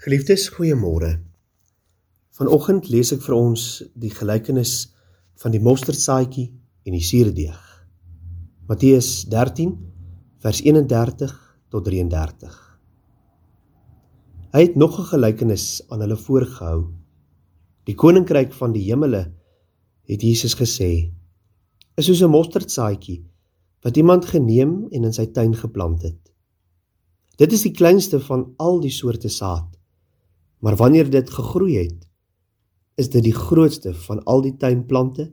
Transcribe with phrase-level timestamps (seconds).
[0.00, 1.10] Geliefdes, goeiemôre.
[2.32, 3.62] Vanoggend lees ek vir ons
[4.00, 4.70] die gelykenis
[5.42, 6.46] van die mosterdsaadjie
[6.88, 7.58] en die suurdeeg.
[8.70, 9.74] Matteus 13
[10.40, 11.34] vers 31
[11.68, 12.54] tot 33.
[14.56, 16.78] Hy het nog 'n gelykenis aan hulle voorgehou.
[17.84, 19.34] Die koninkryk van die hemele
[20.08, 21.12] het Jesus gesê
[21.96, 23.20] is soos 'n mosterdsaadjie
[23.84, 26.32] wat iemand geneem en in sy tuin geplant het.
[27.36, 29.76] Dit is die kleinste van al die soorte saad.
[30.60, 32.08] Maar wanneer dit gegroei het,
[33.00, 35.30] is dit die grootste van al die tuinplante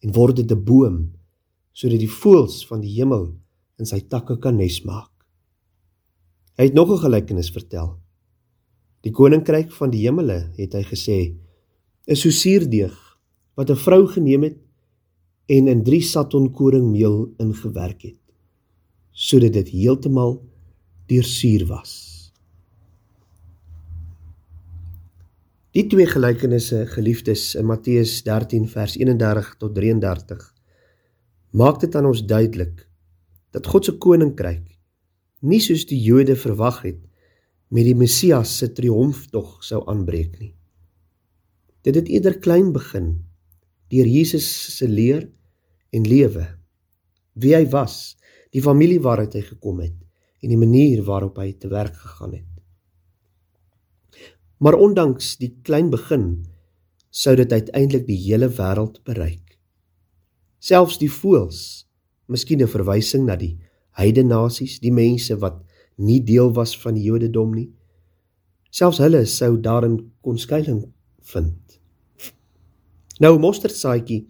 [0.00, 1.12] en word dit 'n boom
[1.72, 3.32] sodat die voëls van die hemel
[3.78, 5.10] in sy takke kan nes maak.
[6.56, 7.98] Hy het nog 'n gelykenis vertel.
[9.00, 11.34] Die koninkryk van die hemele, het hy gesê,
[12.06, 12.94] is so suurdeeg
[13.56, 14.58] wat 'n vrou geneem het
[15.46, 18.18] en in 3 saton koringmeel ingewerk het
[19.12, 20.40] sodat dit heeltemal
[21.06, 22.11] deursuur was.
[25.72, 30.42] Die twee gelykenisse geliefdes in Matteus 13 vers 31 tot 33
[31.56, 32.82] maak dit aan ons duidelik
[33.56, 34.66] dat God se koninkryk
[35.48, 37.00] nie soos die Jode verwag het
[37.72, 40.52] met die Messias se triomftog sou aanbreek nie.
[41.80, 43.14] Dit het eerder klein begin
[43.88, 45.24] deur Jesus se leer
[45.88, 46.50] en lewe,
[47.32, 48.18] wie hy was,
[48.52, 49.96] die familie waaruit hy gekom het
[50.44, 52.51] en die manier waarop hy te werk gegaan het.
[54.62, 56.44] Maar ondanks die klein begin
[57.10, 59.58] sou dit uiteindelik die hele wêreld bereik.
[60.62, 61.88] Selfs die voëls,
[62.30, 63.58] miskien 'n verwysing na die
[63.98, 65.58] heidene nasies, die mense wat
[65.98, 67.72] nie deel was van die Jodendom nie.
[68.70, 70.86] Selfs hulle sou daarin kon skuilings
[71.20, 71.80] vind.
[73.20, 74.26] Nou mosterdsaadjie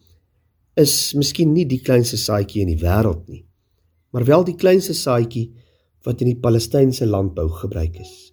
[0.77, 3.45] is miskien nie die kleinste saadjie in die wêreld nie,
[4.13, 5.53] maar wel die kleinste saadjie
[6.05, 8.33] wat in die Palestynse landbou gebruik is.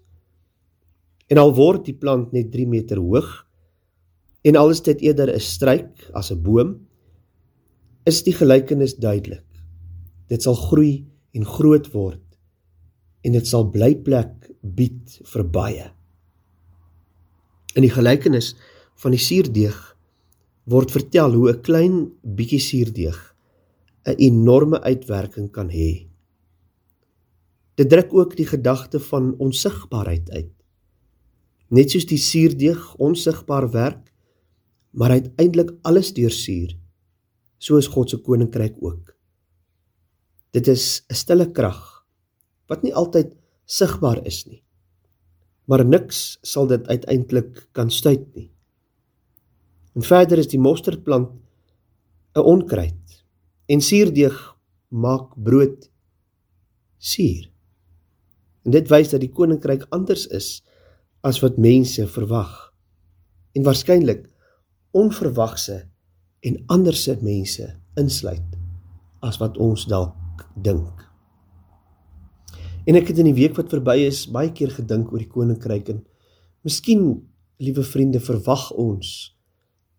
[1.29, 3.29] En al word die plant net 3 meter hoog
[4.47, 6.87] en al is dit eerder 'n struik as 'n boom,
[8.05, 9.45] is die gelykenis duidelik.
[10.27, 12.23] Dit sal groei en groot word
[13.21, 15.87] en dit sal blyplek bied vir baie.
[17.75, 18.55] In die gelykenis
[18.95, 19.77] van die suurdeeg
[20.69, 23.19] word vertel hoe 'n klein bietjie suurdeeg
[24.05, 26.07] 'n enorme uitwerking kan hê.
[27.75, 30.58] Dit druk ook die gedagte van onsigbaarheid uit.
[31.69, 34.05] Net soos die suurdeeg onsigbaar werk,
[34.91, 36.73] maar uiteindelik alles deursuur,
[37.61, 39.13] so is God se koninkryk ook.
[40.51, 42.05] Dit is 'n stille krag
[42.67, 43.35] wat nie altyd
[43.65, 44.63] sigbaar is nie.
[45.65, 48.51] Maar niks sal dit uiteindelik kan stuit nie.
[49.95, 51.29] En verder is die mosterdplant
[52.35, 53.23] 'n onkruid
[53.67, 54.57] en suurdeeg
[54.89, 55.89] maak brood
[56.97, 57.51] suur.
[58.65, 60.63] En dit wys dat die koninkryk anders is
[61.25, 62.53] as wat mense verwag
[63.57, 64.27] en waarskynlik
[64.95, 65.81] onverwagse
[66.45, 67.65] en anderse mense
[67.99, 68.57] insluit
[69.25, 71.03] as wat ons dalk dink.
[72.87, 75.91] En ek het in die week wat verby is baie keer gedink oor die koninkryk
[75.91, 75.99] en
[76.65, 77.03] miskien
[77.59, 79.35] liewe vriende verwag ons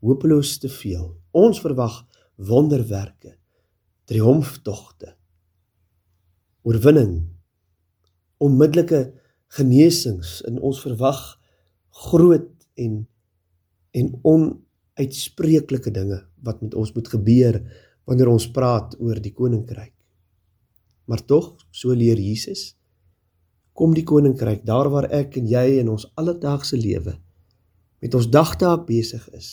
[0.00, 1.10] hopeloos te veel.
[1.36, 2.00] Ons verwag
[2.40, 3.36] wonderwerke,
[4.08, 5.12] triomftogte,
[6.64, 7.28] oorwinning,
[8.40, 9.02] onmiddellike
[9.56, 11.20] genesings in ons verwag
[12.06, 13.06] groot en
[13.90, 17.56] en onuitspreeklike dinge wat met ons moet gebeur
[18.06, 19.94] wanneer ons praat oor die koninkryk.
[21.10, 22.76] Maar tog, so leer Jesus,
[23.74, 27.16] kom die koninkryk daar waar ek en jy in ons alledaagse lewe
[28.00, 29.50] met ons dagtaak besig is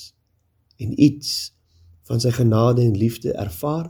[0.78, 1.52] en iets
[2.08, 3.90] van sy genade en liefde ervaar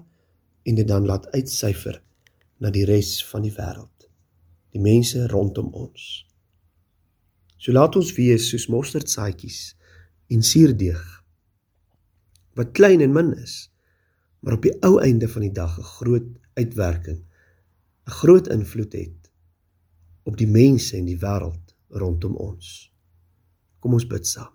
[0.64, 2.00] en dit dan laat uitsyfer
[2.64, 3.97] na die res van die wêreld
[4.78, 6.24] die mense rondom ons.
[7.58, 9.62] So laat ons wees soos mosterdsaadjies
[10.34, 11.04] en suurdeeg
[12.58, 13.68] wat klein en min is,
[14.42, 17.22] maar op die ou einde van die dag 'n groot uitwerking,
[18.08, 19.32] 'n groot invloed het
[20.26, 22.92] op die mense en die wêreld rondom ons.
[23.80, 24.54] Kom ons bid saam.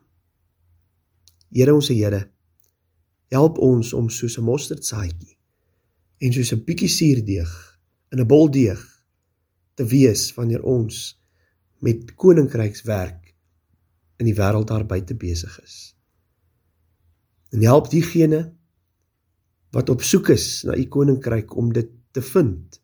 [1.50, 2.30] Here ons Here,
[3.30, 5.38] help ons om soos 'n mosterdsaadjie
[6.18, 7.78] en soos 'n bietjie suurdeeg
[8.10, 8.91] in 'n bol deeg
[9.74, 11.02] te wees wanneer ons
[11.82, 13.32] met koninkrykswerk
[14.22, 15.76] in die wêreld daar buite besig is.
[17.52, 18.44] En help diegene
[19.72, 22.78] wat op soek is na u koninkryk om dit te vind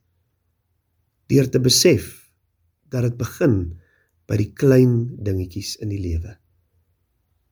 [1.28, 2.08] deur te besef
[2.88, 3.58] dat dit begin
[4.28, 4.94] by die klein
[5.24, 6.34] dingetjies in die lewe.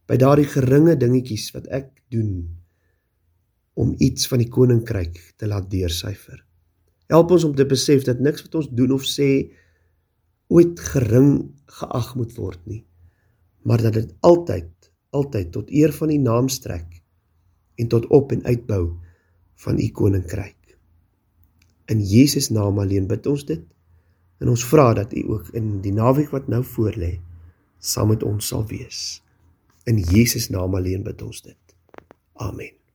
[0.09, 2.47] By daardie geringe dingetjies wat ek doen
[3.77, 6.46] om iets van die koninkryk te laat deursyfer.
[7.13, 9.31] Help ons om te besef dat niks wat ons doen of sê
[10.49, 12.87] ooit gering geag moet word nie.
[13.67, 14.71] maar dat dit altyd
[15.11, 17.01] altyd tot eer van die naam strek
[17.81, 18.83] en tot op en uitbou
[19.65, 20.77] van u koninkryk.
[21.87, 23.65] In Jesus naam alleen bid ons dit
[24.39, 27.17] en ons vra dat u ook in die naweek wat nou voorlê
[27.79, 29.23] saam met ons sal wees.
[29.85, 31.77] In Jesus naam alleen bid ons dit.
[32.35, 32.86] Amen.